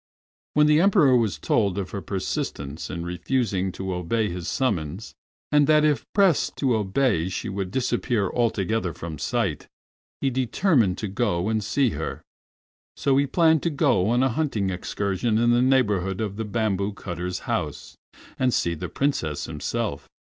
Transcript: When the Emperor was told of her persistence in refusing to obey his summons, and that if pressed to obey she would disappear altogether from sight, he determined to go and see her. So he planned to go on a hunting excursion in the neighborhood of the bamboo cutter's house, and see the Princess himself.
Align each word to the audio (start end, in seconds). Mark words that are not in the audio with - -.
When 0.55 0.65
the 0.65 0.81
Emperor 0.81 1.15
was 1.15 1.37
told 1.37 1.77
of 1.77 1.91
her 1.91 2.01
persistence 2.01 2.89
in 2.89 3.05
refusing 3.05 3.71
to 3.73 3.93
obey 3.93 4.29
his 4.29 4.47
summons, 4.47 5.13
and 5.51 5.67
that 5.67 5.85
if 5.85 6.07
pressed 6.15 6.55
to 6.55 6.73
obey 6.75 7.29
she 7.29 7.49
would 7.49 7.69
disappear 7.69 8.27
altogether 8.31 8.95
from 8.95 9.19
sight, 9.19 9.67
he 10.19 10.31
determined 10.31 10.97
to 10.97 11.07
go 11.07 11.49
and 11.49 11.63
see 11.63 11.91
her. 11.91 12.23
So 12.97 13.15
he 13.17 13.27
planned 13.27 13.61
to 13.61 13.69
go 13.69 14.09
on 14.09 14.23
a 14.23 14.29
hunting 14.29 14.71
excursion 14.71 15.37
in 15.37 15.51
the 15.51 15.61
neighborhood 15.61 16.19
of 16.19 16.35
the 16.35 16.45
bamboo 16.45 16.93
cutter's 16.93 17.41
house, 17.41 17.95
and 18.39 18.51
see 18.51 18.73
the 18.73 18.89
Princess 18.89 19.45
himself. 19.45 20.09